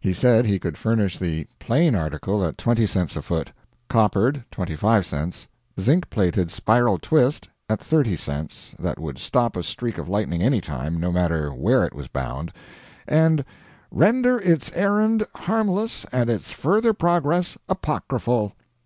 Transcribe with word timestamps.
He 0.00 0.14
said 0.14 0.46
he 0.46 0.58
could 0.58 0.78
furnish 0.78 1.18
the 1.18 1.46
"plain" 1.58 1.94
article 1.94 2.42
at 2.42 2.56
20 2.56 2.86
cents 2.86 3.16
a 3.16 3.20
foot; 3.22 3.52
"coppered," 3.86 4.42
25 4.50 5.04
cents; 5.04 5.46
"zinc 5.78 6.08
plated 6.08 6.50
spiral 6.50 6.98
twist," 6.98 7.50
at 7.68 7.80
30 7.82 8.16
cents, 8.16 8.74
that 8.78 8.98
would 8.98 9.18
stop 9.18 9.58
a 9.58 9.62
streak 9.62 9.98
of 9.98 10.08
lightning 10.08 10.40
any 10.40 10.62
time, 10.62 10.98
no 10.98 11.12
matter 11.12 11.52
where 11.52 11.84
it 11.84 11.92
was 11.94 12.08
bound, 12.08 12.50
and 13.06 13.44
"render 13.90 14.38
its 14.40 14.72
errand 14.72 15.26
harmless 15.34 16.06
and 16.10 16.30
its 16.30 16.50
further 16.50 16.94
progress 16.94 17.58
apocryphal." 17.68 18.54